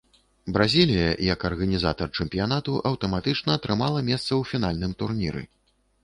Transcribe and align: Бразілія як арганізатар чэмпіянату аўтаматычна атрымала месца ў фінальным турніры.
Бразілія 0.53 1.09
як 1.33 1.43
арганізатар 1.49 2.07
чэмпіянату 2.23 2.73
аўтаматычна 2.91 3.51
атрымала 3.59 3.99
месца 4.09 4.25
ў 4.25 4.41
фінальным 4.53 4.91
турніры. 5.03 5.45